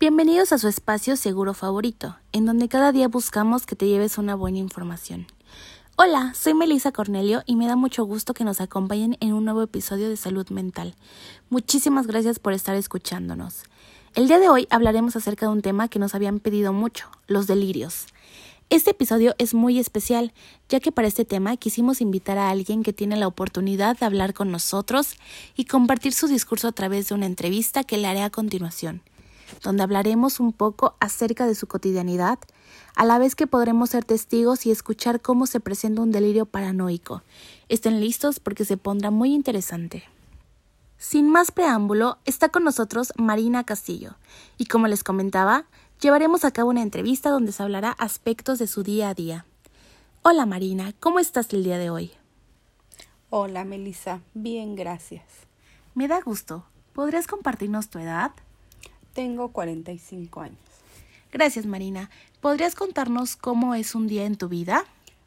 Bienvenidos 0.00 0.50
a 0.54 0.56
su 0.56 0.66
espacio 0.66 1.14
seguro 1.14 1.52
favorito, 1.52 2.16
en 2.32 2.46
donde 2.46 2.70
cada 2.70 2.90
día 2.90 3.06
buscamos 3.06 3.66
que 3.66 3.76
te 3.76 3.86
lleves 3.86 4.16
una 4.16 4.34
buena 4.34 4.56
información. 4.56 5.26
Hola, 5.96 6.32
soy 6.34 6.54
Melissa 6.54 6.90
Cornelio 6.90 7.42
y 7.44 7.54
me 7.54 7.66
da 7.66 7.76
mucho 7.76 8.04
gusto 8.04 8.32
que 8.32 8.42
nos 8.42 8.62
acompañen 8.62 9.18
en 9.20 9.34
un 9.34 9.44
nuevo 9.44 9.60
episodio 9.60 10.08
de 10.08 10.16
Salud 10.16 10.48
Mental. 10.48 10.94
Muchísimas 11.50 12.06
gracias 12.06 12.38
por 12.38 12.54
estar 12.54 12.76
escuchándonos. 12.76 13.64
El 14.14 14.26
día 14.26 14.38
de 14.38 14.48
hoy 14.48 14.66
hablaremos 14.70 15.16
acerca 15.16 15.44
de 15.44 15.52
un 15.52 15.60
tema 15.60 15.88
que 15.88 15.98
nos 15.98 16.14
habían 16.14 16.40
pedido 16.40 16.72
mucho, 16.72 17.10
los 17.26 17.46
delirios. 17.46 18.06
Este 18.70 18.92
episodio 18.92 19.34
es 19.36 19.52
muy 19.52 19.78
especial, 19.78 20.32
ya 20.70 20.80
que 20.80 20.92
para 20.92 21.08
este 21.08 21.26
tema 21.26 21.58
quisimos 21.58 22.00
invitar 22.00 22.38
a 22.38 22.48
alguien 22.48 22.82
que 22.82 22.94
tiene 22.94 23.18
la 23.18 23.26
oportunidad 23.26 23.98
de 23.98 24.06
hablar 24.06 24.32
con 24.32 24.50
nosotros 24.50 25.16
y 25.56 25.66
compartir 25.66 26.14
su 26.14 26.26
discurso 26.26 26.68
a 26.68 26.72
través 26.72 27.10
de 27.10 27.16
una 27.16 27.26
entrevista 27.26 27.84
que 27.84 27.98
le 27.98 28.06
haré 28.06 28.22
a 28.22 28.30
continuación 28.30 29.02
donde 29.62 29.82
hablaremos 29.82 30.40
un 30.40 30.52
poco 30.52 30.96
acerca 31.00 31.46
de 31.46 31.54
su 31.54 31.66
cotidianidad, 31.66 32.38
a 32.96 33.04
la 33.04 33.18
vez 33.18 33.34
que 33.34 33.46
podremos 33.46 33.90
ser 33.90 34.04
testigos 34.04 34.66
y 34.66 34.70
escuchar 34.70 35.20
cómo 35.20 35.46
se 35.46 35.60
presenta 35.60 36.02
un 36.02 36.10
delirio 36.10 36.46
paranoico. 36.46 37.22
Estén 37.68 38.00
listos 38.00 38.40
porque 38.40 38.64
se 38.64 38.76
pondrá 38.76 39.10
muy 39.10 39.34
interesante. 39.34 40.04
Sin 40.98 41.30
más 41.30 41.50
preámbulo, 41.50 42.18
está 42.24 42.50
con 42.50 42.64
nosotros 42.64 43.12
Marina 43.16 43.64
Castillo, 43.64 44.16
y 44.58 44.66
como 44.66 44.86
les 44.86 45.02
comentaba, 45.02 45.64
llevaremos 46.00 46.44
a 46.44 46.50
cabo 46.50 46.70
una 46.70 46.82
entrevista 46.82 47.30
donde 47.30 47.52
se 47.52 47.62
hablará 47.62 47.92
aspectos 47.92 48.58
de 48.58 48.66
su 48.66 48.82
día 48.82 49.08
a 49.08 49.14
día. 49.14 49.46
Hola 50.22 50.44
Marina, 50.44 50.92
¿cómo 51.00 51.18
estás 51.18 51.52
el 51.54 51.64
día 51.64 51.78
de 51.78 51.88
hoy? 51.88 52.12
Hola 53.30 53.64
Melissa, 53.64 54.20
bien, 54.34 54.76
gracias. 54.76 55.24
Me 55.94 56.08
da 56.08 56.20
gusto. 56.20 56.64
¿Podrías 56.92 57.26
compartirnos 57.26 57.88
tu 57.88 57.98
edad? 57.98 58.32
Tengo 59.14 59.52
45 59.52 60.40
años. 60.40 60.58
Gracias, 61.32 61.66
Marina. 61.66 62.10
¿Podrías 62.40 62.74
contarnos 62.74 63.36
cómo 63.36 63.74
es 63.74 63.94
un 63.94 64.06
día 64.06 64.24
en 64.24 64.36
tu 64.36 64.48
vida? 64.48 64.84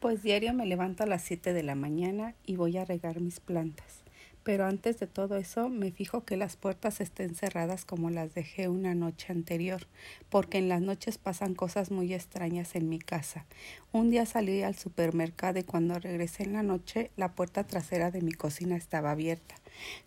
Pues 0.00 0.22
diario 0.22 0.52
me 0.52 0.66
levanto 0.66 1.02
a 1.02 1.06
las 1.06 1.22
7 1.22 1.52
de 1.52 1.62
la 1.62 1.74
mañana 1.74 2.34
y 2.44 2.56
voy 2.56 2.76
a 2.76 2.84
regar 2.84 3.20
mis 3.20 3.40
plantas. 3.40 4.04
Pero 4.44 4.66
antes 4.66 5.00
de 5.00 5.06
todo 5.06 5.36
eso 5.36 5.70
me 5.70 5.90
fijo 5.90 6.24
que 6.24 6.36
las 6.36 6.56
puertas 6.56 7.00
estén 7.00 7.34
cerradas 7.34 7.86
como 7.86 8.10
las 8.10 8.34
dejé 8.34 8.68
una 8.68 8.94
noche 8.94 9.32
anterior, 9.32 9.86
porque 10.28 10.58
en 10.58 10.68
las 10.68 10.82
noches 10.82 11.16
pasan 11.16 11.54
cosas 11.54 11.90
muy 11.90 12.12
extrañas 12.12 12.74
en 12.74 12.90
mi 12.90 12.98
casa. 12.98 13.46
Un 13.90 14.10
día 14.10 14.26
salí 14.26 14.62
al 14.62 14.76
supermercado 14.76 15.58
y 15.60 15.62
cuando 15.62 15.98
regresé 15.98 16.42
en 16.42 16.52
la 16.52 16.62
noche 16.62 17.10
la 17.16 17.32
puerta 17.32 17.64
trasera 17.64 18.10
de 18.10 18.20
mi 18.20 18.32
cocina 18.32 18.76
estaba 18.76 19.12
abierta. 19.12 19.54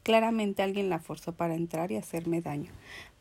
Claramente 0.04 0.62
alguien 0.62 0.90
la 0.90 1.00
forzó 1.00 1.34
para 1.34 1.56
entrar 1.56 1.92
y 1.92 1.98
hacerme 1.98 2.42
daño. 2.42 2.72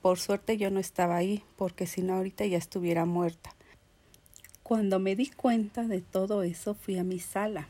Por 0.07 0.21
suerte 0.21 0.57
yo 0.57 0.71
no 0.71 0.79
estaba 0.79 1.17
ahí, 1.17 1.43
porque 1.57 1.89
si 1.89 2.01
no 2.01 2.15
ahorita 2.15 2.47
ya 2.47 2.59
estuviera 2.59 3.07
muerta. 3.07 3.57
Cuando 4.63 5.01
me 5.01 5.17
di 5.17 5.27
cuenta 5.31 5.83
de 5.83 6.01
todo 6.01 6.45
eso 6.45 6.77
fui 6.77 6.97
a 6.97 7.03
mi 7.03 7.19
sala 7.19 7.67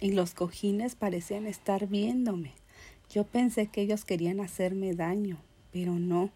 y 0.00 0.10
los 0.10 0.34
cojines 0.34 0.96
parecían 0.96 1.46
estar 1.46 1.86
viéndome. 1.86 2.54
Yo 3.08 3.22
pensé 3.22 3.68
que 3.68 3.82
ellos 3.82 4.04
querían 4.04 4.40
hacerme 4.40 4.94
daño, 4.94 5.38
pero 5.70 5.94
no. 5.94 6.30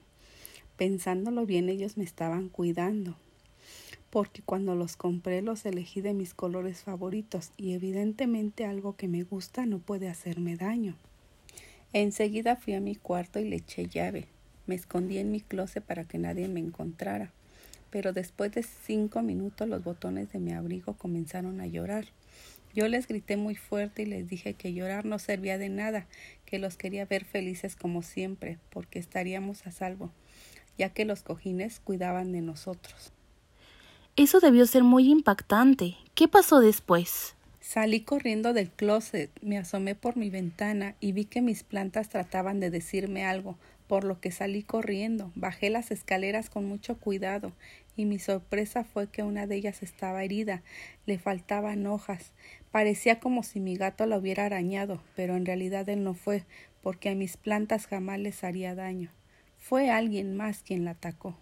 Pensándolo 0.76 1.46
bien 1.46 1.68
ellos 1.68 1.96
me 1.96 2.04
estaban 2.04 2.48
cuidando, 2.48 3.16
porque 4.10 4.40
cuando 4.40 4.76
los 4.76 4.94
compré 4.94 5.42
los 5.42 5.66
elegí 5.66 6.00
de 6.00 6.14
mis 6.14 6.32
colores 6.32 6.84
favoritos 6.84 7.50
y 7.56 7.72
evidentemente 7.72 8.66
algo 8.66 8.94
que 8.94 9.08
me 9.08 9.24
gusta 9.24 9.66
no 9.66 9.80
puede 9.80 10.08
hacerme 10.08 10.54
daño. 10.54 10.94
Enseguida 11.92 12.54
fui 12.54 12.74
a 12.74 12.80
mi 12.80 12.94
cuarto 12.94 13.40
y 13.40 13.48
le 13.48 13.56
eché 13.56 13.88
llave. 13.88 14.28
Me 14.66 14.74
escondí 14.74 15.18
en 15.18 15.30
mi 15.30 15.40
closet 15.40 15.84
para 15.84 16.04
que 16.04 16.18
nadie 16.18 16.48
me 16.48 16.60
encontrara, 16.60 17.32
pero 17.90 18.12
después 18.12 18.52
de 18.52 18.62
cinco 18.62 19.22
minutos 19.22 19.68
los 19.68 19.84
botones 19.84 20.32
de 20.32 20.38
mi 20.38 20.52
abrigo 20.52 20.94
comenzaron 20.94 21.60
a 21.60 21.66
llorar. 21.66 22.06
Yo 22.74 22.88
les 22.88 23.06
grité 23.06 23.36
muy 23.36 23.54
fuerte 23.54 24.02
y 24.02 24.06
les 24.06 24.28
dije 24.28 24.54
que 24.54 24.72
llorar 24.72 25.04
no 25.04 25.20
servía 25.20 25.58
de 25.58 25.68
nada, 25.68 26.06
que 26.44 26.58
los 26.58 26.76
quería 26.76 27.04
ver 27.04 27.24
felices 27.24 27.76
como 27.76 28.02
siempre, 28.02 28.58
porque 28.70 28.98
estaríamos 28.98 29.66
a 29.66 29.70
salvo, 29.70 30.10
ya 30.76 30.88
que 30.88 31.04
los 31.04 31.22
cojines 31.22 31.78
cuidaban 31.78 32.32
de 32.32 32.40
nosotros. 32.40 33.12
Eso 34.16 34.40
debió 34.40 34.66
ser 34.66 34.82
muy 34.82 35.08
impactante. 35.10 35.96
¿Qué 36.14 36.26
pasó 36.26 36.60
después? 36.60 37.36
Salí 37.66 38.00
corriendo 38.00 38.52
del 38.52 38.70
closet, 38.70 39.30
me 39.40 39.56
asomé 39.56 39.94
por 39.94 40.18
mi 40.18 40.28
ventana 40.28 40.96
y 41.00 41.12
vi 41.12 41.24
que 41.24 41.40
mis 41.40 41.62
plantas 41.62 42.10
trataban 42.10 42.60
de 42.60 42.68
decirme 42.68 43.24
algo, 43.24 43.56
por 43.86 44.04
lo 44.04 44.20
que 44.20 44.30
salí 44.30 44.62
corriendo. 44.62 45.32
Bajé 45.34 45.70
las 45.70 45.90
escaleras 45.90 46.50
con 46.50 46.66
mucho 46.66 46.98
cuidado 46.98 47.52
y 47.96 48.04
mi 48.04 48.18
sorpresa 48.18 48.84
fue 48.84 49.08
que 49.08 49.22
una 49.22 49.46
de 49.46 49.56
ellas 49.56 49.82
estaba 49.82 50.22
herida, 50.22 50.62
le 51.06 51.18
faltaban 51.18 51.86
hojas. 51.86 52.34
Parecía 52.70 53.18
como 53.18 53.42
si 53.42 53.60
mi 53.60 53.76
gato 53.76 54.04
la 54.04 54.18
hubiera 54.18 54.44
arañado, 54.44 55.02
pero 55.16 55.34
en 55.34 55.46
realidad 55.46 55.88
él 55.88 56.04
no 56.04 56.12
fue, 56.12 56.44
porque 56.82 57.08
a 57.08 57.14
mis 57.14 57.38
plantas 57.38 57.86
jamás 57.86 58.18
les 58.18 58.44
haría 58.44 58.74
daño. 58.74 59.10
Fue 59.56 59.88
alguien 59.88 60.36
más 60.36 60.62
quien 60.62 60.84
la 60.84 60.90
atacó. 60.90 61.38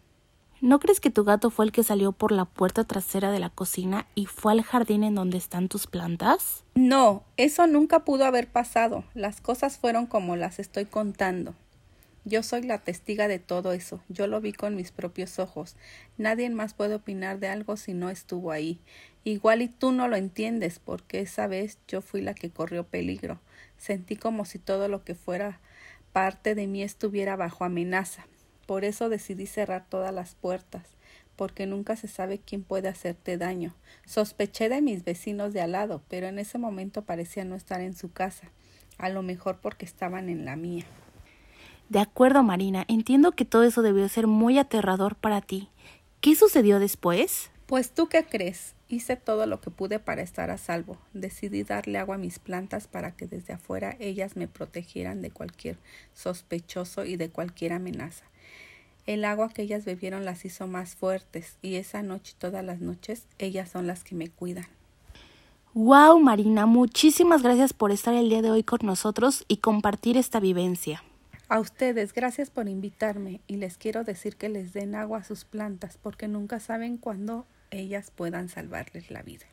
¿No 0.62 0.78
crees 0.78 1.00
que 1.00 1.10
tu 1.10 1.24
gato 1.24 1.50
fue 1.50 1.64
el 1.64 1.72
que 1.72 1.82
salió 1.82 2.12
por 2.12 2.30
la 2.30 2.44
puerta 2.44 2.84
trasera 2.84 3.32
de 3.32 3.40
la 3.40 3.50
cocina 3.50 4.06
y 4.14 4.26
fue 4.26 4.52
al 4.52 4.62
jardín 4.62 5.02
en 5.02 5.16
donde 5.16 5.36
están 5.36 5.68
tus 5.68 5.88
plantas? 5.88 6.62
No, 6.76 7.24
eso 7.36 7.66
nunca 7.66 8.04
pudo 8.04 8.26
haber 8.26 8.46
pasado. 8.46 9.02
Las 9.12 9.40
cosas 9.40 9.76
fueron 9.76 10.06
como 10.06 10.36
las 10.36 10.60
estoy 10.60 10.84
contando. 10.84 11.56
Yo 12.24 12.44
soy 12.44 12.62
la 12.62 12.78
testiga 12.78 13.26
de 13.26 13.40
todo 13.40 13.72
eso. 13.72 14.04
Yo 14.08 14.28
lo 14.28 14.40
vi 14.40 14.52
con 14.52 14.76
mis 14.76 14.92
propios 14.92 15.40
ojos. 15.40 15.74
Nadie 16.16 16.48
más 16.50 16.74
puede 16.74 16.94
opinar 16.94 17.40
de 17.40 17.48
algo 17.48 17.76
si 17.76 17.92
no 17.92 18.08
estuvo 18.08 18.52
ahí. 18.52 18.78
Igual 19.24 19.62
y 19.62 19.68
tú 19.68 19.90
no 19.90 20.06
lo 20.06 20.14
entiendes, 20.14 20.78
porque 20.78 21.22
esa 21.22 21.48
vez 21.48 21.78
yo 21.88 22.02
fui 22.02 22.20
la 22.20 22.34
que 22.34 22.50
corrió 22.50 22.84
peligro. 22.84 23.40
Sentí 23.78 24.14
como 24.14 24.44
si 24.44 24.60
todo 24.60 24.86
lo 24.86 25.02
que 25.02 25.16
fuera 25.16 25.58
parte 26.12 26.54
de 26.54 26.68
mí 26.68 26.84
estuviera 26.84 27.34
bajo 27.34 27.64
amenaza. 27.64 28.28
Por 28.66 28.84
eso 28.84 29.08
decidí 29.08 29.46
cerrar 29.46 29.86
todas 29.88 30.12
las 30.12 30.34
puertas, 30.34 30.84
porque 31.36 31.66
nunca 31.66 31.96
se 31.96 32.08
sabe 32.08 32.38
quién 32.38 32.62
puede 32.62 32.88
hacerte 32.88 33.36
daño. 33.36 33.74
Sospeché 34.06 34.68
de 34.68 34.82
mis 34.82 35.04
vecinos 35.04 35.52
de 35.52 35.60
al 35.60 35.72
lado, 35.72 36.02
pero 36.08 36.26
en 36.26 36.38
ese 36.38 36.58
momento 36.58 37.02
parecía 37.02 37.44
no 37.44 37.54
estar 37.54 37.80
en 37.80 37.94
su 37.94 38.12
casa, 38.12 38.48
a 38.98 39.08
lo 39.08 39.22
mejor 39.22 39.58
porque 39.60 39.84
estaban 39.84 40.28
en 40.28 40.44
la 40.44 40.56
mía. 40.56 40.84
De 41.88 41.98
acuerdo, 41.98 42.42
Marina, 42.42 42.84
entiendo 42.88 43.32
que 43.32 43.44
todo 43.44 43.64
eso 43.64 43.82
debió 43.82 44.08
ser 44.08 44.26
muy 44.26 44.58
aterrador 44.58 45.14
para 45.14 45.40
ti. 45.40 45.68
¿Qué 46.20 46.34
sucedió 46.34 46.78
después? 46.78 47.50
Pues 47.66 47.90
tú 47.90 48.08
qué 48.08 48.24
crees? 48.24 48.74
Hice 48.88 49.16
todo 49.16 49.46
lo 49.46 49.60
que 49.60 49.70
pude 49.70 49.98
para 49.98 50.22
estar 50.22 50.50
a 50.50 50.58
salvo. 50.58 50.98
Decidí 51.14 51.62
darle 51.62 51.98
agua 51.98 52.16
a 52.16 52.18
mis 52.18 52.38
plantas 52.38 52.86
para 52.86 53.12
que 53.16 53.26
desde 53.26 53.54
afuera 53.54 53.96
ellas 53.98 54.36
me 54.36 54.46
protegieran 54.48 55.22
de 55.22 55.30
cualquier 55.30 55.78
sospechoso 56.14 57.04
y 57.04 57.16
de 57.16 57.30
cualquier 57.30 57.72
amenaza. 57.72 58.24
El 59.06 59.24
agua 59.24 59.48
que 59.48 59.62
ellas 59.62 59.84
bebieron 59.84 60.24
las 60.24 60.44
hizo 60.44 60.66
más 60.66 60.94
fuertes 60.94 61.56
y 61.60 61.74
esa 61.74 62.02
noche 62.02 62.34
y 62.36 62.40
todas 62.40 62.64
las 62.64 62.80
noches 62.80 63.26
ellas 63.38 63.68
son 63.68 63.86
las 63.86 64.04
que 64.04 64.14
me 64.14 64.28
cuidan. 64.28 64.66
Wow, 65.74 66.20
Marina, 66.20 66.66
muchísimas 66.66 67.42
gracias 67.42 67.72
por 67.72 67.90
estar 67.90 68.14
el 68.14 68.28
día 68.28 68.42
de 68.42 68.50
hoy 68.50 68.62
con 68.62 68.80
nosotros 68.82 69.44
y 69.48 69.56
compartir 69.56 70.16
esta 70.16 70.38
vivencia. 70.38 71.02
A 71.48 71.60
ustedes, 71.60 72.12
gracias 72.12 72.50
por 72.50 72.68
invitarme 72.68 73.40
y 73.46 73.56
les 73.56 73.76
quiero 73.76 74.04
decir 74.04 74.36
que 74.36 74.48
les 74.48 74.72
den 74.72 74.94
agua 74.94 75.18
a 75.18 75.24
sus 75.24 75.44
plantas 75.44 75.98
porque 76.00 76.28
nunca 76.28 76.60
saben 76.60 76.96
cuándo 76.96 77.46
ellas 77.70 78.10
puedan 78.14 78.48
salvarles 78.48 79.10
la 79.10 79.22
vida. 79.22 79.46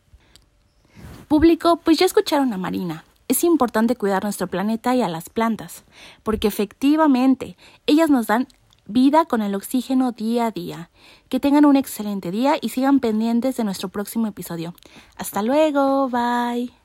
Público, 1.28 1.80
pues 1.84 1.98
ya 1.98 2.06
escucharon 2.06 2.54
a 2.54 2.58
Marina. 2.58 3.06
Es 3.28 3.44
importante 3.44 3.96
cuidar 3.96 4.24
nuestro 4.24 4.48
planeta 4.48 4.96
y 4.96 5.02
a 5.02 5.08
las 5.08 5.30
plantas, 5.30 5.84
porque 6.24 6.48
efectivamente 6.48 7.58
ellas 7.86 8.10
nos 8.10 8.28
dan 8.28 8.48
vida 8.90 9.26
con 9.26 9.42
el 9.42 9.56
oxígeno 9.56 10.12
día 10.12 10.48
a 10.48 10.52
día. 10.52 10.90
Que 11.30 11.40
tengan 11.40 11.66
un 11.66 11.78
excelente 11.78 12.32
día 12.32 12.58
y 12.60 12.70
sigan 12.70 13.00
pendientes 13.00 13.56
de 13.56 13.64
nuestro 13.64 13.90
próximo 13.90 14.28
episodio. 14.28 14.74
Hasta 15.16 15.42
luego, 15.42 16.10
bye. 16.10 16.79